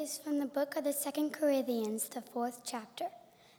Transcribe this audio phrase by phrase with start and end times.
[0.00, 3.04] is from the book of the Second Corinthians, the fourth chapter.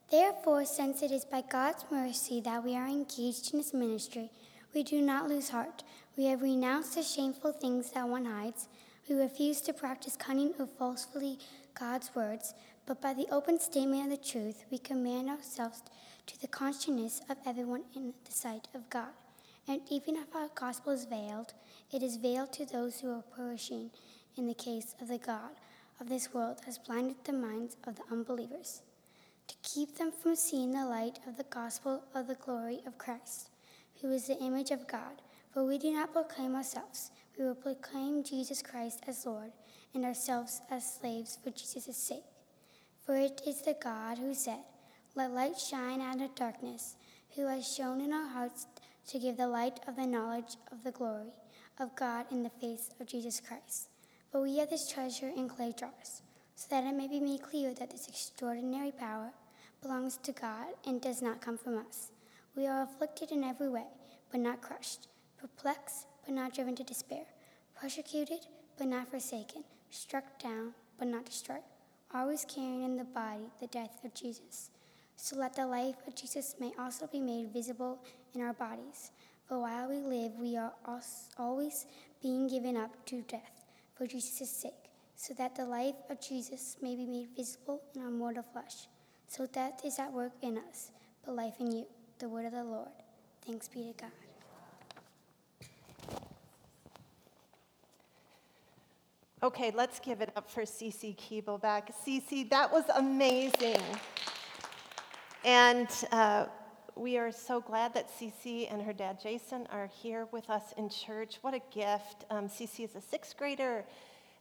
[0.09, 4.31] Therefore, since it is by God's mercy that we are engaged in his ministry,
[4.73, 5.83] we do not lose heart.
[6.17, 8.69] We have renounced the shameful things that one hides.
[9.07, 11.37] We refuse to practice cunning or falsely
[11.79, 12.55] God's words,
[12.87, 15.83] but by the open statement of the truth, we command ourselves
[16.25, 19.13] to the consciousness of everyone in the sight of God.
[19.67, 21.53] And even if our gospel is veiled,
[21.93, 23.91] it is veiled to those who are perishing
[24.35, 25.51] in the case of the God
[26.01, 28.81] of this world has blinded the minds of the unbelievers,
[29.47, 33.49] to keep them from seeing the light of the gospel of the glory of Christ,
[34.01, 35.21] who is the image of God.
[35.53, 39.51] For we do not proclaim ourselves, we will proclaim Jesus Christ as Lord,
[39.93, 42.23] and ourselves as slaves for Jesus' sake.
[43.05, 44.63] For it is the God who said,
[45.13, 46.95] Let light shine out of darkness,
[47.35, 48.65] who has shown in our hearts
[49.09, 51.33] to give the light of the knowledge of the glory
[51.79, 53.90] of God in the face of Jesus Christ.
[54.31, 56.21] But we have this treasure in clay jars,
[56.55, 59.31] so that it may be made clear that this extraordinary power
[59.81, 62.11] belongs to God and does not come from us.
[62.55, 63.87] We are afflicted in every way,
[64.31, 65.07] but not crushed,
[65.37, 67.25] perplexed, but not driven to despair,
[67.75, 68.45] persecuted,
[68.77, 71.63] but not forsaken, struck down, but not destroyed,
[72.13, 74.69] always carrying in the body the death of Jesus,
[75.17, 77.99] so that the life of Jesus may also be made visible
[78.33, 79.11] in our bodies.
[79.47, 80.73] For while we live, we are
[81.37, 81.85] always
[82.21, 83.60] being given up to death
[84.01, 88.09] for Jesus' sake, so that the life of Jesus may be made visible in our
[88.09, 88.87] mortal flesh.
[89.27, 90.89] So death is at work in us,
[91.23, 91.85] but life in you,
[92.17, 92.87] the word of the Lord.
[93.45, 94.11] Thanks be to God.
[99.43, 101.91] Okay, let's give it up for Cece Keebleback.
[102.03, 103.83] Cece, that was amazing.
[105.45, 106.47] And uh,
[106.95, 110.89] we are so glad that Cece and her dad Jason are here with us in
[110.89, 111.39] church.
[111.41, 112.25] What a gift.
[112.29, 113.85] Um, Cece is a sixth grader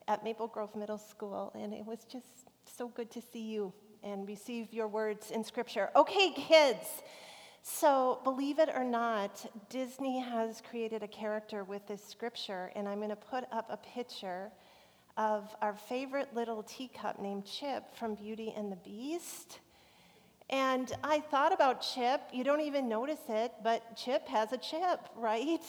[0.09, 2.27] at Maple Grove Middle School, and it was just
[2.65, 5.91] so good to see you and receive your words in Scripture.
[5.95, 7.03] Okay, kids.
[7.63, 12.99] So, believe it or not, Disney has created a character with this scripture, and I'm
[12.99, 14.51] going to put up a picture
[15.19, 19.61] of our favorite little teacup named Chip from Beauty and the Beast.
[20.51, 22.23] And I thought about Chip.
[22.33, 25.63] You don't even notice it, but Chip has a chip, right?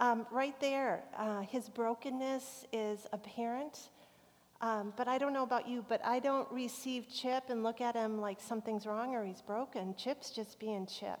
[0.00, 1.04] Um, right there.
[1.16, 3.90] Uh, his brokenness is apparent.
[4.60, 7.94] Um, but I don't know about you, but I don't receive Chip and look at
[7.94, 9.94] him like something's wrong or he's broken.
[9.96, 11.20] Chip's just being Chip.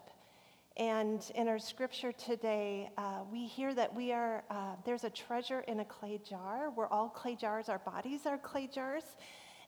[0.76, 5.60] And in our scripture today, uh, we hear that we are, uh, there's a treasure
[5.68, 6.70] in a clay jar.
[6.70, 9.04] We're all clay jars, our bodies are clay jars.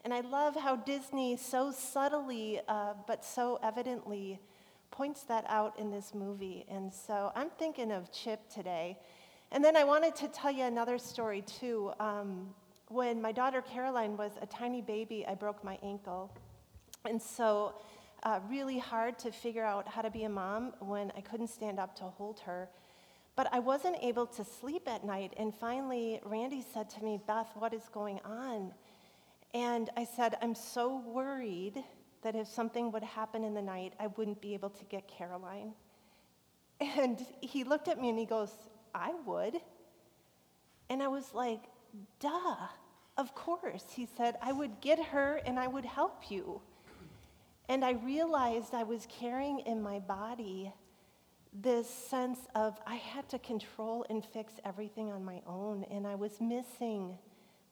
[0.05, 4.41] And I love how Disney so subtly, uh, but so evidently,
[4.91, 6.65] points that out in this movie.
[6.69, 8.99] And so I'm thinking of Chip today.
[9.53, 11.93] And then I wanted to tell you another story, too.
[12.01, 12.55] Um,
[12.89, 16.33] when my daughter Caroline was a tiny baby, I broke my ankle.
[17.05, 17.75] And so,
[18.23, 21.79] uh, really hard to figure out how to be a mom when I couldn't stand
[21.79, 22.69] up to hold her.
[23.37, 25.35] But I wasn't able to sleep at night.
[25.37, 28.73] And finally, Randy said to me, Beth, what is going on?
[29.55, 31.83] And I said, I'm so worried
[32.23, 35.73] that if something would happen in the night, I wouldn't be able to get Caroline.
[36.81, 38.53] And he looked at me and he goes,
[38.95, 39.57] I would.
[40.89, 41.65] And I was like,
[42.21, 42.57] duh,
[43.17, 43.85] of course.
[43.95, 46.61] He said, I would get her and I would help you.
[47.69, 50.73] And I realized I was carrying in my body
[51.53, 56.15] this sense of I had to control and fix everything on my own, and I
[56.15, 57.19] was missing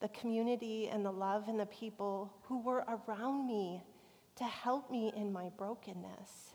[0.01, 3.83] the community and the love and the people who were around me
[4.37, 6.55] to help me in my brokenness.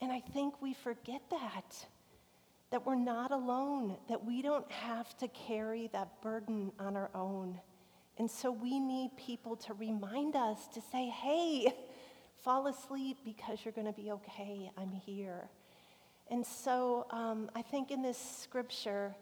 [0.00, 1.86] And I think we forget that,
[2.70, 7.60] that we're not alone, that we don't have to carry that burden on our own.
[8.18, 11.72] And so we need people to remind us to say, hey,
[12.42, 14.70] fall asleep because you're going to be okay.
[14.76, 15.48] I'm here.
[16.30, 19.14] And so um, I think in this scripture,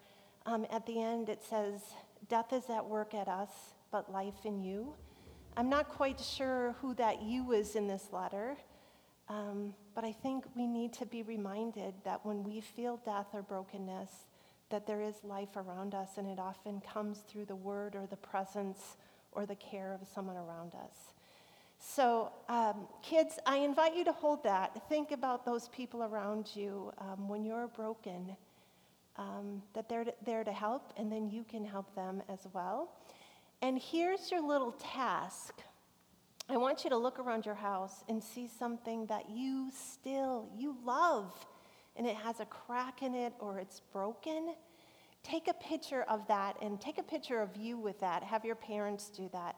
[0.46, 1.80] um, at the end, it says,
[2.28, 3.50] Death is at work at us,
[3.92, 4.94] but life in you.
[5.56, 8.56] I'm not quite sure who that you is in this letter,
[9.28, 13.42] um, but I think we need to be reminded that when we feel death or
[13.42, 14.10] brokenness,
[14.70, 18.16] that there is life around us, and it often comes through the word or the
[18.16, 18.96] presence
[19.32, 21.14] or the care of someone around us.
[21.78, 24.88] So, um, kids, I invite you to hold that.
[24.88, 28.36] Think about those people around you um, when you're broken
[29.18, 32.92] um, that they're there to help, and then you can help them as well.
[33.62, 35.60] And here's your little task.
[36.48, 40.76] I want you to look around your house and see something that you still you
[40.84, 41.32] love
[41.96, 44.54] and it has a crack in it or it's broken.
[45.22, 48.22] Take a picture of that and take a picture of you with that.
[48.22, 49.56] Have your parents do that.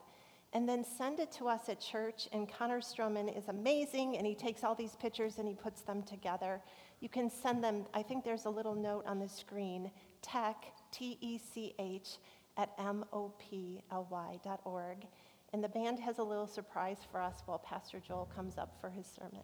[0.55, 2.29] and then send it to us at church.
[2.33, 6.03] And Connor Stroman is amazing, and he takes all these pictures and he puts them
[6.03, 6.63] together.
[7.01, 9.91] You can send them, I think there's a little note on the screen,
[10.21, 12.19] tech, T E C H,
[12.57, 15.07] at M O P L Y dot org.
[15.53, 18.91] And the band has a little surprise for us while Pastor Joel comes up for
[18.91, 19.43] his sermon.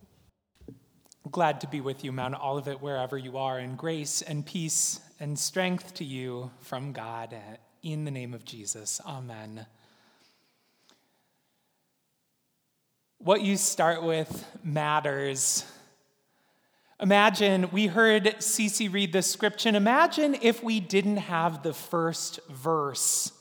[1.30, 5.38] Glad to be with you, Mount Olivet, wherever you are, and grace and peace and
[5.38, 7.34] strength to you from God
[7.82, 9.00] in the name of Jesus.
[9.06, 9.64] Amen.
[13.18, 15.64] What you start with matters.
[17.00, 19.70] Imagine, we heard Cece read the scripture.
[19.70, 23.32] Imagine if we didn't have the first verse.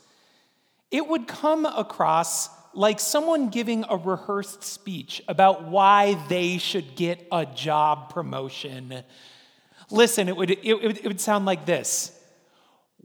[0.89, 7.27] It would come across like someone giving a rehearsed speech about why they should get
[7.31, 9.03] a job promotion.
[9.91, 12.11] Listen, it would, it, it would sound like this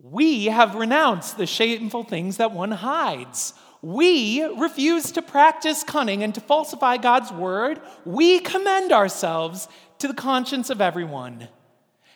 [0.02, 3.52] We have renounced the shameful things that one hides.
[3.80, 7.80] We refuse to practice cunning and to falsify God's word.
[8.04, 9.68] We commend ourselves
[9.98, 11.48] to the conscience of everyone.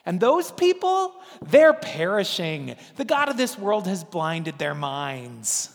[0.05, 2.77] And those people, they're perishing.
[2.97, 5.71] The God of this world has blinded their minds.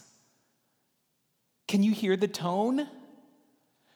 [1.68, 2.88] Can you hear the tone?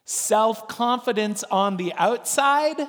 [0.05, 2.87] Self confidence on the outside,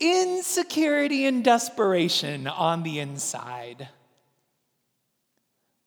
[0.00, 3.88] insecurity and desperation on the inside.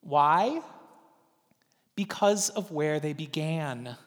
[0.01, 0.61] Why?
[1.95, 3.97] Because of where they began.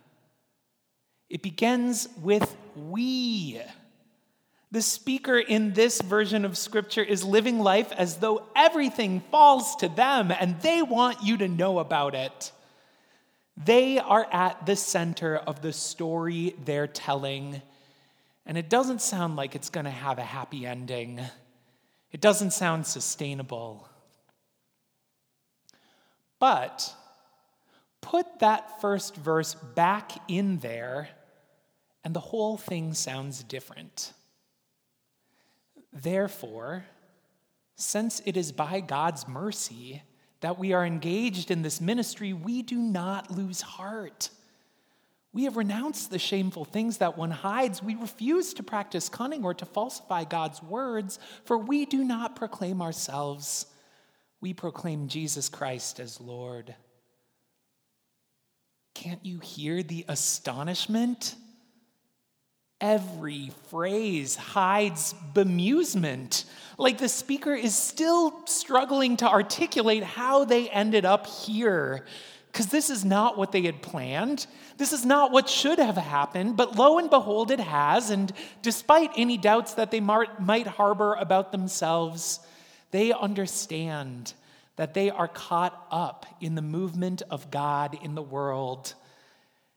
[1.28, 3.60] It begins with we.
[4.72, 9.88] The speaker in this version of scripture is living life as though everything falls to
[9.88, 12.52] them and they want you to know about it.
[13.56, 17.60] They are at the center of the story they're telling,
[18.46, 21.20] and it doesn't sound like it's going to have a happy ending.
[22.12, 23.86] It doesn't sound sustainable.
[26.38, 26.94] But
[28.00, 31.10] put that first verse back in there,
[32.02, 34.14] and the whole thing sounds different.
[35.92, 36.84] Therefore,
[37.76, 40.02] since it is by God's mercy
[40.40, 44.30] that we are engaged in this ministry, we do not lose heart.
[45.32, 47.82] We have renounced the shameful things that one hides.
[47.82, 52.82] We refuse to practice cunning or to falsify God's words, for we do not proclaim
[52.82, 53.66] ourselves.
[54.40, 56.74] We proclaim Jesus Christ as Lord.
[58.94, 61.36] Can't you hear the astonishment?
[62.80, 66.44] Every phrase hides bemusement,
[66.78, 72.06] like the speaker is still struggling to articulate how they ended up here.
[72.50, 74.46] Because this is not what they had planned.
[74.76, 78.10] This is not what should have happened, but lo and behold, it has.
[78.10, 78.32] And
[78.62, 82.40] despite any doubts that they might harbor about themselves,
[82.90, 84.32] they understand
[84.76, 88.94] that they are caught up in the movement of God in the world,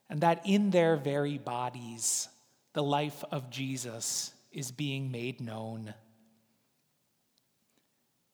[0.09, 2.27] and that in their very bodies,
[2.73, 5.93] the life of Jesus is being made known.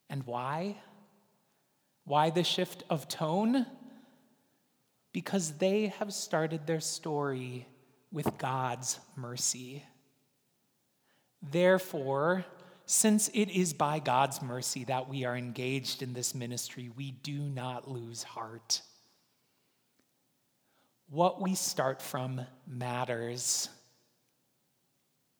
[0.10, 0.78] And why?
[2.06, 3.66] Why the shift of tone?
[5.12, 7.68] Because they have started their story
[8.12, 9.84] with God's mercy.
[11.42, 12.46] Therefore,
[12.86, 17.38] since it is by God's mercy that we are engaged in this ministry, we do
[17.40, 18.82] not lose heart.
[21.10, 23.70] What we start from matters.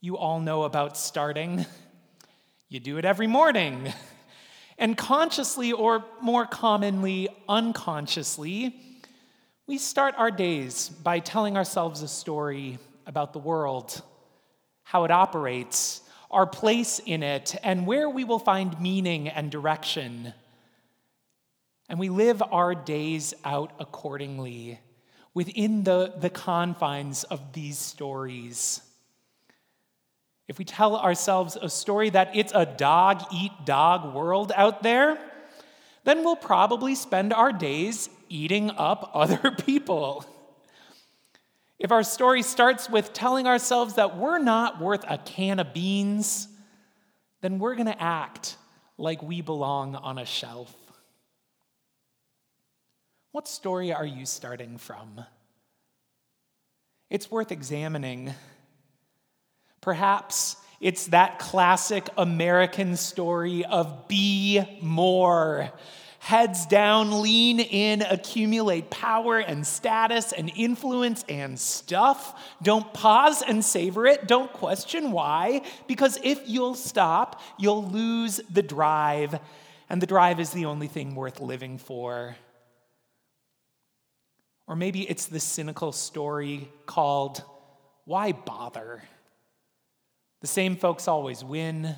[0.02, 1.66] You all know about starting.
[2.72, 3.92] You do it every morning.
[4.78, 8.80] And consciously, or more commonly, unconsciously,
[9.68, 14.02] we start our days by telling ourselves a story about the world,
[14.84, 16.00] how it operates,
[16.32, 20.34] our place in it, and where we will find meaning and direction.
[21.90, 24.80] And we live our days out accordingly
[25.34, 28.82] within the, the confines of these stories.
[30.50, 35.20] If we tell ourselves a story that it's a dog eat dog world out there,
[36.06, 40.26] then we'll probably spend our days eating up other people.
[41.78, 46.48] If our story starts with telling ourselves that we're not worth a can of beans,
[47.42, 48.58] then we're going to act
[48.98, 50.76] like we belong on a shelf.
[53.34, 55.24] What story are you starting from?
[57.12, 58.34] It's worth examining
[59.82, 65.72] Perhaps it's that classic American story of be more.
[66.20, 72.38] Heads down, lean in, accumulate power and status and influence and stuff.
[72.62, 74.28] Don't pause and savor it.
[74.28, 79.40] Don't question why, because if you'll stop, you'll lose the drive,
[79.90, 82.36] and the drive is the only thing worth living for.
[84.68, 87.44] Or maybe it's the cynical story called
[88.06, 89.04] Why Bother?
[90.42, 91.96] The same folks always win.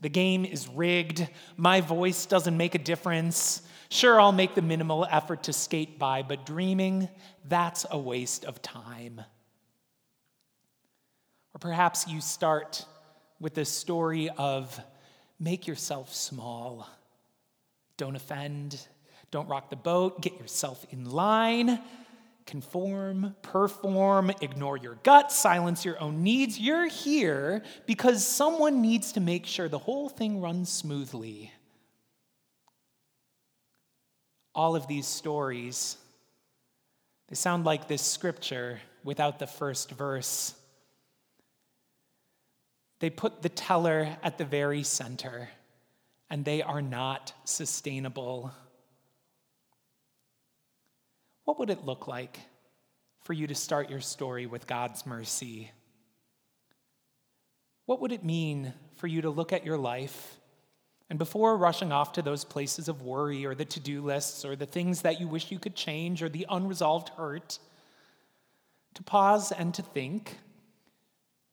[0.00, 1.28] The game is rigged.
[1.56, 3.62] My voice doesn't make a difference.
[3.90, 7.08] Sure, I'll make the minimal effort to skate by, but dreaming,
[7.44, 9.20] that's a waste of time.
[11.54, 12.86] Or perhaps you start
[13.38, 14.80] with the story of
[15.38, 16.88] make yourself small.
[17.98, 18.86] Don't offend.
[19.30, 20.22] Don't rock the boat.
[20.22, 21.78] Get yourself in line.
[22.46, 26.58] Conform, perform, ignore your gut, silence your own needs.
[26.58, 31.52] You're here because someone needs to make sure the whole thing runs smoothly.
[34.54, 35.96] All of these stories,
[37.28, 40.54] they sound like this scripture without the first verse.
[42.98, 45.48] They put the teller at the very center,
[46.28, 48.52] and they are not sustainable.
[51.44, 52.38] What would it look like
[53.24, 55.70] for you to start your story with God's mercy?
[57.86, 60.36] What would it mean for you to look at your life
[61.10, 64.56] and before rushing off to those places of worry or the to do lists or
[64.56, 67.58] the things that you wish you could change or the unresolved hurt,
[68.94, 70.38] to pause and to think,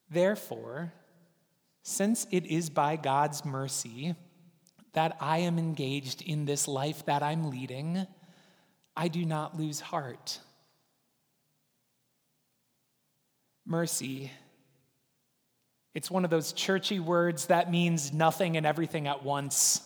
[0.10, 0.94] therefore,
[1.84, 4.16] since it is by God's mercy
[4.94, 8.08] that I am engaged in this life that I'm leading,
[9.00, 10.40] I do not lose heart.
[13.66, 14.30] Mercy.
[15.94, 19.82] It's one of those churchy words that means nothing and everything at once.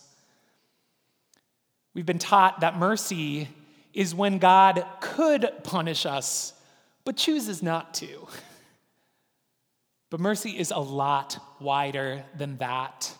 [1.94, 3.48] We've been taught that mercy
[3.92, 6.52] is when God could punish us,
[7.04, 8.26] but chooses not to.
[10.10, 13.16] But mercy is a lot wider than that.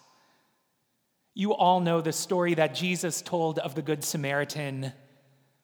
[1.34, 4.92] You all know the story that Jesus told of the Good Samaritan,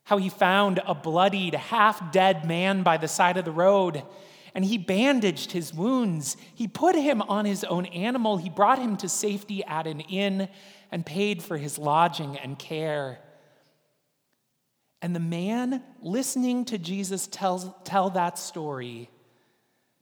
[0.04, 4.02] how he found a bloodied, half dead man by the side of the road,
[4.54, 6.36] and he bandaged his wounds.
[6.54, 8.36] He put him on his own animal.
[8.36, 10.48] He brought him to safety at an inn
[10.90, 13.20] and paid for his lodging and care.
[15.02, 19.08] And the man listening to Jesus tell, tell that story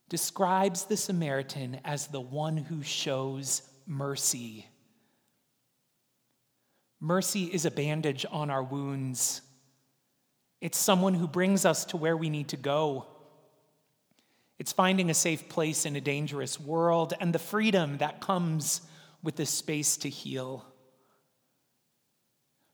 [0.09, 4.67] describes the Samaritan as the one who shows mercy.
[7.01, 9.43] Mercy is a bandage on our wounds.
[10.61, 13.07] It's someone who brings us to where we need to go.
[14.59, 18.81] It's finding a safe place in a dangerous world and the freedom that comes
[19.23, 20.67] with the space to heal.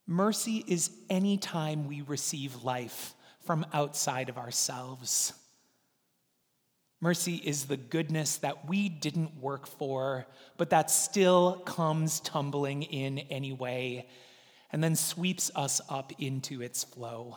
[0.07, 3.14] Mercy is any time we receive life
[3.45, 5.33] from outside of ourselves.
[7.00, 10.26] Mercy is the goodness that we didn't work for,
[10.57, 14.07] but that still comes tumbling in anyway,
[14.73, 17.37] and then sweeps us up into its flow.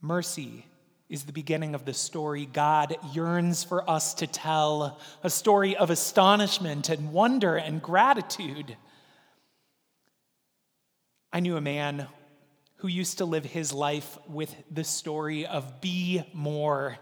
[0.00, 0.64] Mercy
[1.08, 5.90] is the beginning of the story God yearns for us to tell a story of
[5.90, 8.76] astonishment and wonder and gratitude.
[11.32, 12.06] I knew a man
[12.76, 16.96] who used to live his life with the story of be more.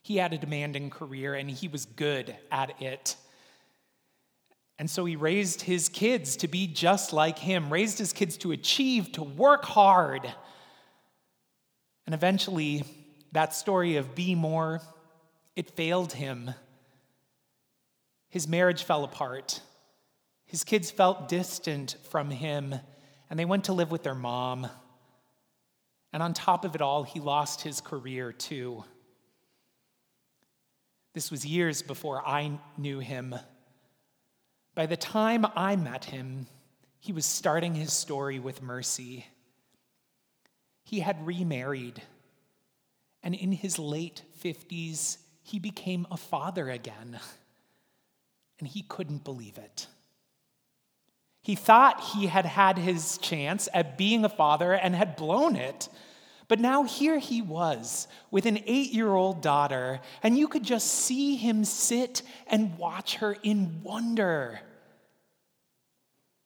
[0.00, 3.16] He had a demanding career and he was good at it.
[4.78, 8.52] And so he raised his kids to be just like him, raised his kids to
[8.52, 10.32] achieve, to work hard.
[12.08, 12.84] And eventually,
[13.32, 14.80] that story of be more,
[15.54, 16.54] it failed him.
[18.30, 19.60] His marriage fell apart.
[20.46, 22.76] His kids felt distant from him
[23.28, 24.68] and they went to live with their mom.
[26.10, 28.84] And on top of it all, he lost his career too.
[31.12, 33.34] This was years before I knew him.
[34.74, 36.46] By the time I met him,
[37.00, 39.26] he was starting his story with mercy.
[40.88, 42.00] He had remarried,
[43.22, 47.20] and in his late 50s, he became a father again,
[48.58, 49.86] and he couldn't believe it.
[51.42, 55.90] He thought he had had his chance at being a father and had blown it.
[56.48, 60.86] But now here he was with an eight year old daughter, and you could just
[60.86, 64.60] see him sit and watch her in wonder.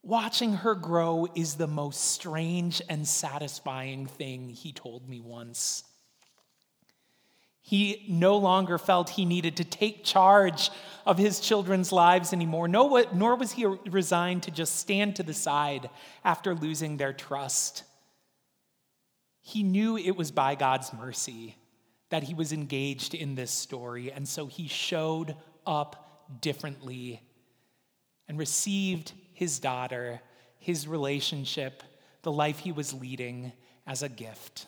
[0.03, 5.85] Watching her grow is the most strange and satisfying thing, he told me once.
[7.61, 10.71] He no longer felt he needed to take charge
[11.07, 15.89] of his children's lives anymore, nor was he resigned to just stand to the side
[16.25, 17.85] after losing their trust.
[19.41, 21.57] He knew it was by God's mercy
[22.11, 27.23] that he was engaged in this story, and so he showed up differently
[28.27, 29.13] and received
[29.43, 30.21] his daughter,
[30.61, 31.83] his relationship,
[32.23, 33.51] the life he was leading,
[33.89, 34.67] as a gift.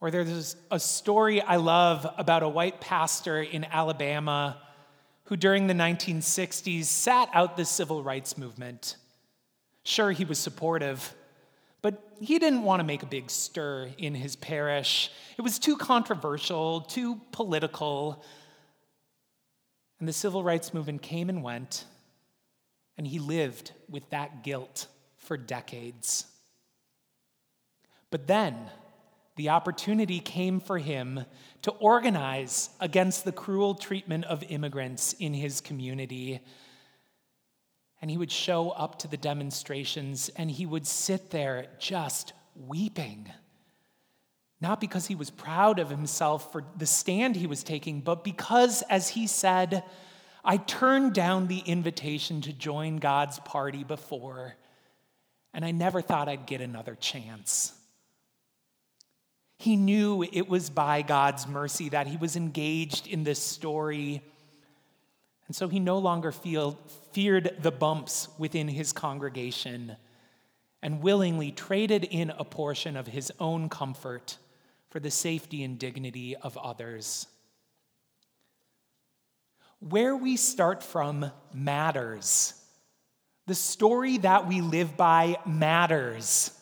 [0.00, 4.62] Or there's a story I love about a white pastor in Alabama
[5.24, 8.96] who, during the 1960s, sat out the civil rights movement.
[9.82, 11.12] Sure, he was supportive,
[11.82, 15.10] but he didn't want to make a big stir in his parish.
[15.36, 18.24] It was too controversial, too political.
[19.98, 21.84] And the civil rights movement came and went,
[22.96, 26.26] and he lived with that guilt for decades.
[28.10, 28.70] But then,
[29.36, 31.24] the opportunity came for him
[31.62, 36.40] to organize against the cruel treatment of immigrants in his community.
[38.00, 43.30] And he would show up to the demonstrations and he would sit there just weeping.
[44.64, 48.80] Not because he was proud of himself for the stand he was taking, but because,
[48.88, 49.84] as he said,
[50.42, 54.54] I turned down the invitation to join God's party before,
[55.52, 57.74] and I never thought I'd get another chance.
[59.58, 64.22] He knew it was by God's mercy that he was engaged in this story.
[65.46, 66.78] And so he no longer feel,
[67.12, 69.96] feared the bumps within his congregation
[70.80, 74.38] and willingly traded in a portion of his own comfort
[74.94, 77.26] for the safety and dignity of others.
[79.80, 82.54] Where we start from matters.
[83.48, 86.52] The story that we live by matters.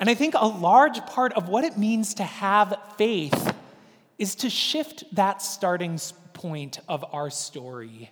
[0.00, 3.54] And I think a large part of what it means to have faith
[4.18, 6.00] is to shift that starting
[6.32, 8.10] point of our story.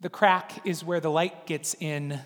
[0.00, 2.20] The crack is where the light gets in.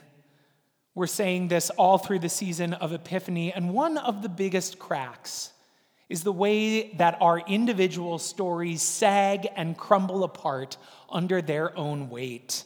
[0.94, 5.52] We're saying this all through the season of Epiphany, and one of the biggest cracks
[6.08, 10.76] is the way that our individual stories sag and crumble apart
[11.08, 12.64] under their own weight.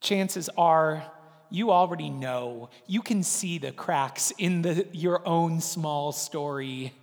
[0.00, 1.04] Chances are
[1.50, 2.70] you already know.
[2.86, 6.94] You can see the cracks in the, your own small story.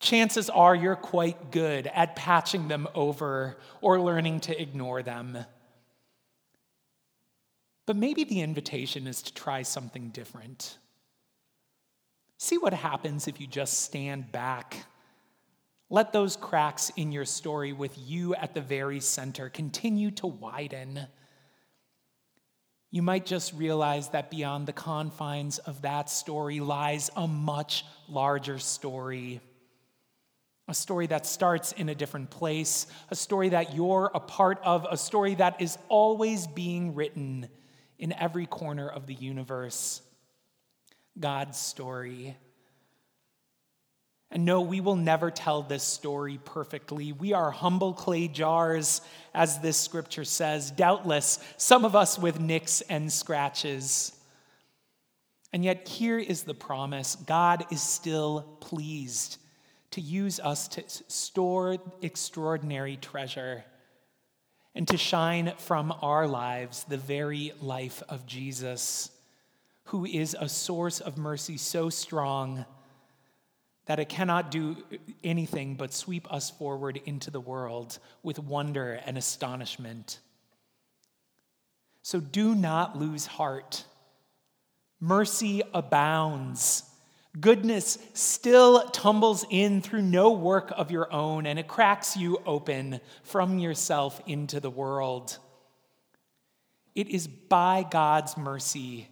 [0.00, 5.38] Chances are you're quite good at patching them over or learning to ignore them.
[7.88, 10.78] But maybe the invitation is to try something different.
[12.36, 14.84] See what happens if you just stand back.
[15.90, 21.08] Let those cracks in your story with you at the very center continue to widen
[22.90, 28.58] you might just realize that beyond the confines of that story lies a much larger
[28.58, 29.40] story.
[30.68, 34.86] A story that starts in a different place, a story that you're a part of,
[34.90, 37.48] a story that is always being written
[37.98, 40.02] in every corner of the universe.
[41.18, 42.36] God's story.
[44.30, 47.12] And no, we will never tell this story perfectly.
[47.12, 49.00] We are humble clay jars,
[49.34, 54.12] as this scripture says, doubtless, some of us with nicks and scratches.
[55.52, 59.38] And yet, here is the promise God is still pleased
[59.92, 63.64] to use us to store extraordinary treasure
[64.78, 69.10] and to shine from our lives the very life of Jesus,
[69.86, 72.64] who is a source of mercy so strong
[73.86, 74.76] that it cannot do
[75.24, 80.20] anything but sweep us forward into the world with wonder and astonishment.
[82.02, 83.82] So do not lose heart.
[85.00, 86.84] Mercy abounds.
[87.40, 93.00] Goodness still tumbles in through no work of your own, and it cracks you open
[93.22, 95.38] from yourself into the world.
[96.94, 99.08] It is by God's mercy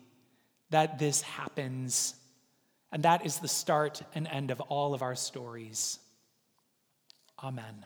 [0.70, 2.14] that this happens.
[2.90, 5.98] And that is the start and end of all of our stories.
[7.42, 7.84] Amen.